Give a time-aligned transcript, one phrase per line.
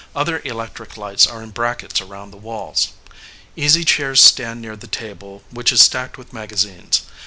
[0.15, 2.93] Other electric lights are in brackets around the walls.
[3.55, 7.03] Easy chairs stand near the table, which 33 is stacked with magazines.